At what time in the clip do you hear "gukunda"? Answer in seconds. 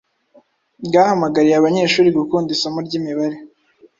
2.17-2.49